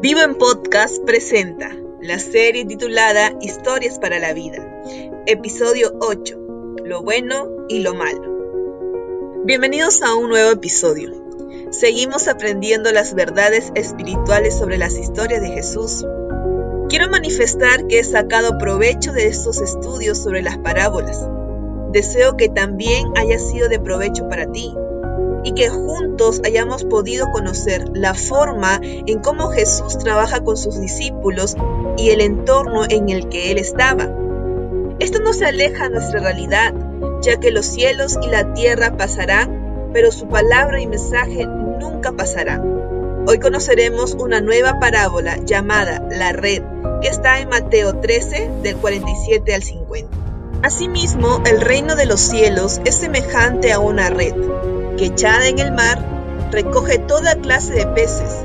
Vivo 0.00 0.20
en 0.20 0.36
Podcast 0.36 1.04
presenta 1.04 1.76
la 2.00 2.20
serie 2.20 2.64
titulada 2.64 3.32
Historias 3.40 3.98
para 3.98 4.20
la 4.20 4.32
Vida, 4.32 4.64
episodio 5.26 5.92
8, 6.00 6.38
Lo 6.84 7.02
bueno 7.02 7.66
y 7.68 7.80
lo 7.80 7.94
malo. 7.94 9.42
Bienvenidos 9.44 10.02
a 10.02 10.14
un 10.14 10.28
nuevo 10.28 10.52
episodio. 10.52 11.10
Seguimos 11.72 12.28
aprendiendo 12.28 12.92
las 12.92 13.14
verdades 13.14 13.72
espirituales 13.74 14.56
sobre 14.56 14.78
las 14.78 14.96
historias 14.96 15.40
de 15.40 15.50
Jesús. 15.50 16.06
Quiero 16.88 17.08
manifestar 17.08 17.88
que 17.88 17.98
he 17.98 18.04
sacado 18.04 18.56
provecho 18.56 19.10
de 19.10 19.26
estos 19.26 19.60
estudios 19.60 20.16
sobre 20.18 20.42
las 20.42 20.58
parábolas. 20.58 21.28
Deseo 21.90 22.36
que 22.36 22.48
también 22.48 23.08
haya 23.16 23.40
sido 23.40 23.68
de 23.68 23.80
provecho 23.80 24.28
para 24.28 24.52
ti 24.52 24.72
y 25.44 25.52
que 25.52 25.68
juntos 25.68 26.40
hayamos 26.44 26.84
podido 26.84 27.30
conocer 27.30 27.84
la 27.94 28.14
forma 28.14 28.80
en 28.82 29.20
cómo 29.20 29.48
Jesús 29.48 29.98
trabaja 29.98 30.42
con 30.42 30.56
sus 30.56 30.80
discípulos 30.80 31.56
y 31.96 32.10
el 32.10 32.20
entorno 32.20 32.84
en 32.88 33.08
el 33.08 33.28
que 33.28 33.52
Él 33.52 33.58
estaba. 33.58 34.08
Esto 34.98 35.20
no 35.20 35.32
se 35.32 35.46
aleja 35.46 35.84
de 35.84 35.90
nuestra 35.90 36.20
realidad, 36.20 36.74
ya 37.22 37.38
que 37.38 37.50
los 37.50 37.66
cielos 37.66 38.18
y 38.22 38.28
la 38.28 38.52
tierra 38.54 38.96
pasarán, 38.96 39.90
pero 39.92 40.10
su 40.10 40.28
palabra 40.28 40.80
y 40.80 40.86
mensaje 40.86 41.46
nunca 41.46 42.12
pasarán. 42.12 43.24
Hoy 43.26 43.38
conoceremos 43.38 44.14
una 44.14 44.40
nueva 44.40 44.80
parábola 44.80 45.36
llamada 45.44 46.02
La 46.10 46.32
Red, 46.32 46.62
que 47.00 47.08
está 47.08 47.40
en 47.40 47.48
Mateo 47.48 48.00
13 48.00 48.50
del 48.62 48.76
47 48.76 49.54
al 49.54 49.62
50. 49.62 50.16
Asimismo, 50.62 51.42
el 51.46 51.60
reino 51.60 51.94
de 51.94 52.06
los 52.06 52.20
cielos 52.20 52.80
es 52.84 52.96
semejante 52.96 53.72
a 53.72 53.78
una 53.78 54.10
red 54.10 54.34
que 54.98 55.06
echada 55.06 55.48
en 55.48 55.58
el 55.58 55.72
mar 55.72 56.04
recoge 56.50 56.98
toda 56.98 57.36
clase 57.36 57.72
de 57.72 57.86
peces, 57.86 58.44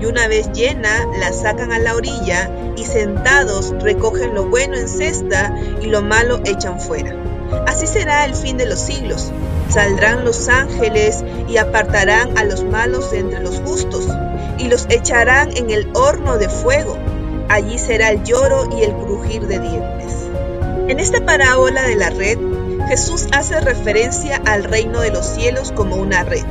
y 0.00 0.06
una 0.06 0.26
vez 0.26 0.50
llena 0.52 1.06
la 1.18 1.32
sacan 1.32 1.72
a 1.72 1.78
la 1.78 1.94
orilla 1.94 2.50
y 2.76 2.84
sentados 2.84 3.72
recogen 3.80 4.34
lo 4.34 4.46
bueno 4.46 4.76
en 4.76 4.88
cesta 4.88 5.54
y 5.80 5.86
lo 5.86 6.02
malo 6.02 6.40
echan 6.44 6.80
fuera. 6.80 7.14
Así 7.66 7.86
será 7.86 8.24
el 8.24 8.34
fin 8.34 8.56
de 8.56 8.66
los 8.66 8.80
siglos. 8.80 9.30
Saldrán 9.68 10.24
los 10.24 10.48
ángeles 10.48 11.24
y 11.48 11.56
apartarán 11.56 12.36
a 12.36 12.44
los 12.44 12.64
malos 12.64 13.10
de 13.12 13.20
entre 13.20 13.40
los 13.40 13.60
justos 13.60 14.08
y 14.58 14.68
los 14.68 14.86
echarán 14.90 15.56
en 15.56 15.70
el 15.70 15.88
horno 15.94 16.36
de 16.36 16.48
fuego. 16.48 16.98
Allí 17.48 17.78
será 17.78 18.10
el 18.10 18.24
lloro 18.24 18.68
y 18.76 18.82
el 18.82 18.92
crujir 18.92 19.46
de 19.46 19.60
dientes. 19.60 20.14
En 20.88 20.98
esta 20.98 21.24
parábola 21.24 21.82
de 21.82 21.94
la 21.94 22.10
red 22.10 22.38
Jesús 22.88 23.26
hace 23.32 23.60
referencia 23.60 24.36
al 24.44 24.64
reino 24.64 25.00
de 25.00 25.10
los 25.10 25.26
cielos 25.26 25.72
como 25.72 25.96
una 25.96 26.24
red, 26.24 26.44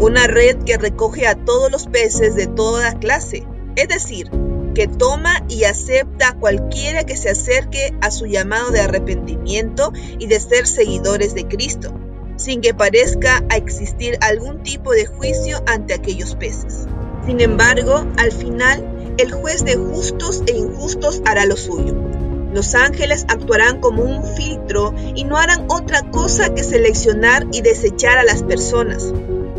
una 0.00 0.26
red 0.26 0.58
que 0.64 0.76
recoge 0.76 1.26
a 1.26 1.34
todos 1.34 1.70
los 1.70 1.86
peces 1.86 2.34
de 2.34 2.46
toda 2.46 2.98
clase, 2.98 3.44
es 3.76 3.88
decir, 3.88 4.30
que 4.74 4.88
toma 4.88 5.44
y 5.48 5.64
acepta 5.64 6.28
a 6.28 6.34
cualquiera 6.34 7.04
que 7.04 7.16
se 7.16 7.30
acerque 7.30 7.94
a 8.00 8.10
su 8.10 8.26
llamado 8.26 8.70
de 8.70 8.80
arrepentimiento 8.80 9.92
y 10.18 10.26
de 10.26 10.40
ser 10.40 10.66
seguidores 10.66 11.34
de 11.34 11.46
Cristo, 11.46 11.94
sin 12.36 12.60
que 12.60 12.74
parezca 12.74 13.44
existir 13.54 14.18
algún 14.20 14.62
tipo 14.62 14.92
de 14.92 15.06
juicio 15.06 15.62
ante 15.66 15.94
aquellos 15.94 16.34
peces. 16.34 16.86
Sin 17.24 17.40
embargo, 17.40 18.06
al 18.16 18.32
final, 18.32 19.14
el 19.18 19.32
juez 19.32 19.64
de 19.64 19.76
justos 19.76 20.42
e 20.46 20.52
injustos 20.52 21.22
hará 21.24 21.46
lo 21.46 21.56
suyo 21.56 22.11
los 22.52 22.74
ángeles 22.74 23.24
actuarán 23.28 23.80
como 23.80 24.02
un 24.02 24.24
filtro 24.24 24.94
y 25.14 25.24
no 25.24 25.38
harán 25.38 25.64
otra 25.68 26.02
cosa 26.10 26.54
que 26.54 26.62
seleccionar 26.62 27.46
y 27.50 27.62
desechar 27.62 28.18
a 28.18 28.24
las 28.24 28.42
personas, 28.42 29.12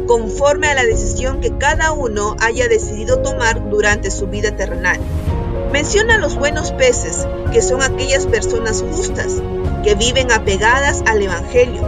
conforme 0.05 0.67
a 0.67 0.75
la 0.75 0.83
decisión 0.83 1.41
que 1.41 1.57
cada 1.57 1.91
uno 1.91 2.35
haya 2.39 2.67
decidido 2.67 3.19
tomar 3.19 3.69
durante 3.69 4.11
su 4.11 4.27
vida 4.27 4.55
terrenal. 4.55 4.99
Menciona 5.71 6.19
los 6.19 6.35
buenos 6.35 6.71
peces, 6.71 7.27
que 7.51 7.63
son 7.63 7.81
aquellas 7.81 8.27
personas 8.27 8.83
justas, 8.83 9.41
que 9.83 9.95
viven 9.95 10.31
apegadas 10.31 11.01
al 11.07 11.23
Evangelio. 11.23 11.81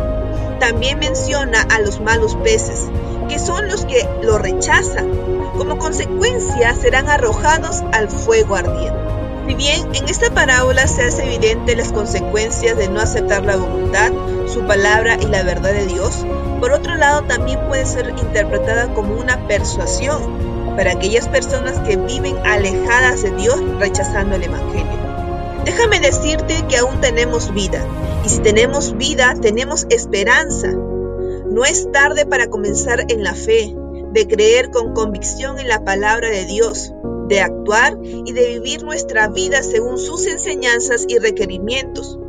También 0.59 0.97
menciona 0.97 1.61
a 1.61 1.79
los 1.81 2.01
malos 2.01 2.35
peces, 2.37 2.81
que 3.29 3.37
son 3.37 3.67
los 3.67 3.85
que 3.85 4.07
lo 4.23 4.39
rechazan. 4.39 5.07
Como 5.55 5.77
consecuencia 5.77 6.73
serán 6.73 7.09
arrojados 7.09 7.83
al 7.91 8.09
fuego 8.09 8.55
ardiente. 8.55 9.04
Si 9.47 9.53
bien 9.53 9.93
en 9.93 10.09
esta 10.09 10.31
parábola 10.31 10.87
se 10.87 11.03
hace 11.03 11.23
evidente 11.23 11.75
las 11.75 11.91
consecuencias 11.91 12.77
de 12.77 12.89
no 12.89 12.99
aceptar 12.99 13.43
la 13.43 13.57
voluntad, 13.57 14.11
su 14.47 14.61
palabra 14.61 15.17
y 15.21 15.25
la 15.25 15.43
verdad 15.43 15.71
de 15.71 15.85
Dios, 15.85 16.25
por 16.59 16.71
otro 16.71 16.95
lado 16.95 17.23
también 17.23 17.59
puede 17.67 17.85
ser 17.85 18.09
interpretada 18.09 18.93
como 18.93 19.15
una 19.15 19.47
persuasión 19.47 20.75
para 20.75 20.93
aquellas 20.93 21.27
personas 21.27 21.79
que 21.87 21.95
viven 21.95 22.35
alejadas 22.43 23.21
de 23.21 23.31
Dios 23.35 23.61
rechazando 23.79 24.35
el 24.35 24.43
Evangelio. 24.43 25.05
Déjame 25.63 25.99
decirte 25.99 26.65
que 26.67 26.77
aún 26.77 26.99
tenemos 26.99 27.53
vida, 27.53 27.85
y 28.25 28.29
si 28.29 28.39
tenemos 28.39 28.97
vida, 28.97 29.35
tenemos 29.39 29.85
esperanza. 29.89 30.71
No 30.71 31.65
es 31.65 31.91
tarde 31.91 32.25
para 32.25 32.47
comenzar 32.47 33.05
en 33.09 33.23
la 33.23 33.35
fe, 33.35 33.75
de 34.11 34.27
creer 34.27 34.71
con 34.71 34.93
convicción 34.93 35.59
en 35.59 35.67
la 35.67 35.83
palabra 35.83 36.29
de 36.29 36.45
Dios, 36.45 36.93
de 37.27 37.41
actuar 37.41 37.97
y 38.01 38.31
de 38.31 38.47
vivir 38.47 38.83
nuestra 38.83 39.27
vida 39.27 39.63
según 39.63 39.97
sus 39.97 40.25
enseñanzas 40.27 41.05
y 41.07 41.17
requerimientos. 41.17 42.19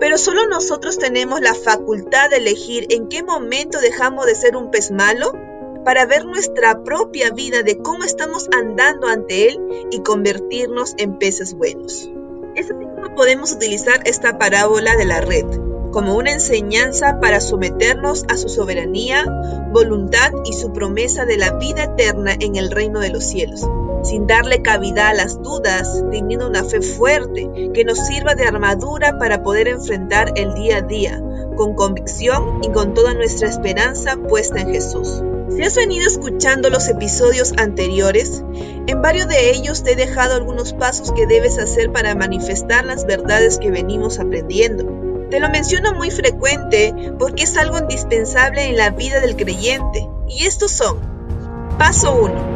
Pero 0.00 0.18
solo 0.18 0.46
nosotros 0.48 0.98
tenemos 0.98 1.40
la 1.40 1.54
facultad 1.54 2.30
de 2.30 2.36
elegir 2.36 2.86
en 2.90 3.08
qué 3.08 3.22
momento 3.22 3.80
dejamos 3.80 4.26
de 4.26 4.34
ser 4.34 4.56
un 4.56 4.70
pez 4.70 4.90
malo 4.90 5.32
para 5.84 6.06
ver 6.06 6.24
nuestra 6.24 6.82
propia 6.82 7.30
vida 7.30 7.62
de 7.62 7.78
cómo 7.78 8.04
estamos 8.04 8.48
andando 8.52 9.08
ante 9.08 9.48
Él 9.48 9.60
y 9.90 10.00
convertirnos 10.00 10.94
en 10.98 11.18
peces 11.18 11.54
buenos. 11.54 12.10
Es 12.54 12.70
así 12.70 12.84
como 12.94 13.14
podemos 13.14 13.52
utilizar 13.52 14.00
esta 14.04 14.38
parábola 14.38 14.96
de 14.96 15.04
la 15.04 15.20
red 15.20 15.46
como 15.92 16.16
una 16.16 16.32
enseñanza 16.32 17.20
para 17.20 17.40
someternos 17.40 18.24
a 18.28 18.38
su 18.38 18.48
soberanía, 18.48 19.26
voluntad 19.72 20.32
y 20.46 20.54
su 20.54 20.72
promesa 20.72 21.26
de 21.26 21.36
la 21.36 21.52
vida 21.58 21.84
eterna 21.84 22.34
en 22.40 22.56
el 22.56 22.70
reino 22.70 22.98
de 23.00 23.10
los 23.10 23.24
cielos 23.24 23.68
sin 24.02 24.26
darle 24.26 24.62
cabida 24.62 25.08
a 25.08 25.14
las 25.14 25.40
dudas, 25.42 26.04
teniendo 26.10 26.48
una 26.48 26.64
fe 26.64 26.80
fuerte 26.80 27.70
que 27.72 27.84
nos 27.84 27.98
sirva 28.06 28.34
de 28.34 28.44
armadura 28.44 29.18
para 29.18 29.42
poder 29.42 29.68
enfrentar 29.68 30.32
el 30.36 30.54
día 30.54 30.78
a 30.78 30.82
día, 30.82 31.22
con 31.56 31.74
convicción 31.74 32.60
y 32.62 32.70
con 32.70 32.94
toda 32.94 33.14
nuestra 33.14 33.48
esperanza 33.48 34.16
puesta 34.16 34.60
en 34.60 34.72
Jesús. 34.72 35.22
Si 35.50 35.62
has 35.62 35.76
venido 35.76 36.06
escuchando 36.06 36.70
los 36.70 36.88
episodios 36.88 37.52
anteriores, 37.58 38.42
en 38.86 39.02
varios 39.02 39.28
de 39.28 39.50
ellos 39.50 39.82
te 39.82 39.92
he 39.92 39.96
dejado 39.96 40.34
algunos 40.34 40.72
pasos 40.72 41.12
que 41.12 41.26
debes 41.26 41.58
hacer 41.58 41.92
para 41.92 42.14
manifestar 42.14 42.84
las 42.84 43.04
verdades 43.04 43.58
que 43.58 43.70
venimos 43.70 44.18
aprendiendo. 44.18 45.28
Te 45.30 45.40
lo 45.40 45.50
menciono 45.50 45.92
muy 45.92 46.10
frecuente 46.10 46.94
porque 47.18 47.44
es 47.44 47.56
algo 47.56 47.78
indispensable 47.78 48.64
en 48.64 48.76
la 48.76 48.90
vida 48.90 49.20
del 49.20 49.36
creyente, 49.36 50.08
y 50.26 50.46
estos 50.46 50.72
son, 50.72 50.98
paso 51.78 52.14
1 52.14 52.51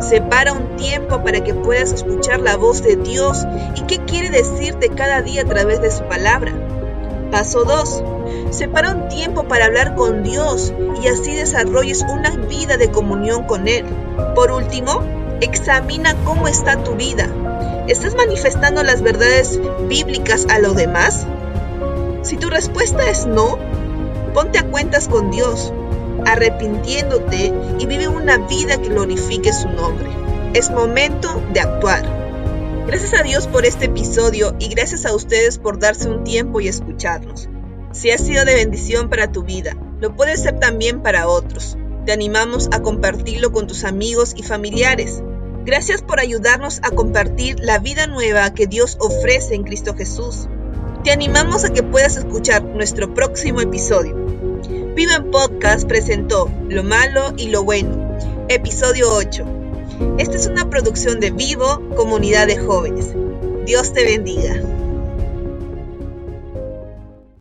Separa 0.00 0.52
un 0.52 0.76
tiempo 0.76 1.24
para 1.24 1.42
que 1.42 1.54
puedas 1.54 1.92
escuchar 1.92 2.40
la 2.40 2.56
voz 2.56 2.82
de 2.82 2.96
Dios 2.96 3.46
y 3.76 3.82
qué 3.82 3.98
quiere 4.04 4.30
decirte 4.30 4.90
cada 4.90 5.22
día 5.22 5.42
a 5.42 5.46
través 5.46 5.80
de 5.80 5.90
su 5.90 6.04
palabra. 6.04 6.52
Paso 7.30 7.64
2. 7.64 8.02
Separa 8.50 8.92
un 8.92 9.08
tiempo 9.08 9.44
para 9.44 9.64
hablar 9.64 9.94
con 9.94 10.22
Dios 10.22 10.74
y 11.02 11.08
así 11.08 11.34
desarrolles 11.34 12.02
una 12.02 12.30
vida 12.30 12.76
de 12.76 12.90
comunión 12.90 13.44
con 13.44 13.68
Él. 13.68 13.84
Por 14.34 14.52
último, 14.52 15.02
examina 15.40 16.14
cómo 16.24 16.46
está 16.46 16.84
tu 16.84 16.94
vida. 16.94 17.28
¿Estás 17.88 18.14
manifestando 18.14 18.82
las 18.82 19.00
verdades 19.00 19.58
bíblicas 19.88 20.46
a 20.50 20.58
los 20.58 20.76
demás? 20.76 21.26
Si 22.22 22.36
tu 22.36 22.50
respuesta 22.50 23.08
es 23.08 23.26
no, 23.26 23.58
ponte 24.34 24.58
a 24.58 24.64
cuentas 24.64 25.08
con 25.08 25.30
Dios 25.30 25.72
arrepintiéndote 26.26 27.52
y 27.78 27.86
vive 27.86 28.08
una 28.08 28.38
vida 28.38 28.80
que 28.80 28.88
glorifique 28.88 29.52
su 29.52 29.68
nombre. 29.68 30.10
Es 30.52 30.70
momento 30.70 31.42
de 31.52 31.60
actuar. 31.60 32.04
Gracias 32.86 33.14
a 33.14 33.22
Dios 33.22 33.46
por 33.46 33.64
este 33.64 33.86
episodio 33.86 34.54
y 34.58 34.68
gracias 34.68 35.06
a 35.06 35.14
ustedes 35.14 35.58
por 35.58 35.78
darse 35.78 36.08
un 36.08 36.24
tiempo 36.24 36.60
y 36.60 36.68
escucharnos. 36.68 37.48
Si 37.92 38.10
ha 38.10 38.18
sido 38.18 38.44
de 38.44 38.54
bendición 38.54 39.08
para 39.08 39.32
tu 39.32 39.42
vida, 39.42 39.76
lo 40.00 40.14
puede 40.14 40.36
ser 40.36 40.58
también 40.60 41.02
para 41.02 41.28
otros. 41.28 41.78
Te 42.04 42.12
animamos 42.12 42.68
a 42.72 42.82
compartirlo 42.82 43.52
con 43.52 43.66
tus 43.66 43.84
amigos 43.84 44.34
y 44.36 44.42
familiares. 44.42 45.22
Gracias 45.64 46.02
por 46.02 46.20
ayudarnos 46.20 46.78
a 46.82 46.90
compartir 46.90 47.56
la 47.60 47.78
vida 47.78 48.06
nueva 48.06 48.54
que 48.54 48.66
Dios 48.66 48.96
ofrece 49.00 49.54
en 49.54 49.64
Cristo 49.64 49.94
Jesús. 49.94 50.46
Te 51.02 51.10
animamos 51.10 51.64
a 51.64 51.72
que 51.72 51.82
puedas 51.82 52.16
escuchar 52.16 52.62
nuestro 52.62 53.14
próximo 53.14 53.60
episodio. 53.60 54.25
Vivo 54.96 55.12
en 55.12 55.30
Podcast 55.30 55.86
presentó 55.86 56.50
Lo 56.70 56.82
Malo 56.82 57.34
y 57.36 57.50
Lo 57.50 57.64
Bueno, 57.64 58.16
episodio 58.48 59.12
8. 59.12 59.44
Esta 60.16 60.36
es 60.36 60.46
una 60.46 60.70
producción 60.70 61.20
de 61.20 61.30
Vivo, 61.30 61.82
comunidad 61.94 62.46
de 62.46 62.56
jóvenes. 62.56 63.12
Dios 63.66 63.92
te 63.92 64.06
bendiga. 64.06 64.58